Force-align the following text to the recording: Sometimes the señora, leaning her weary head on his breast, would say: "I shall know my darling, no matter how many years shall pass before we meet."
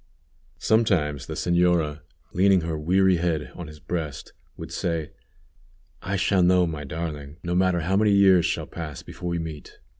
Sometimes 0.57 1.27
the 1.27 1.35
señora, 1.35 2.01
leaning 2.33 2.61
her 2.61 2.75
weary 2.75 3.17
head 3.17 3.51
on 3.53 3.67
his 3.67 3.79
breast, 3.79 4.33
would 4.57 4.71
say: 4.71 5.11
"I 6.01 6.15
shall 6.15 6.41
know 6.41 6.65
my 6.65 6.83
darling, 6.83 7.37
no 7.43 7.53
matter 7.53 7.81
how 7.81 7.97
many 7.97 8.09
years 8.11 8.47
shall 8.47 8.65
pass 8.65 9.03
before 9.03 9.29
we 9.29 9.37
meet." 9.37 9.77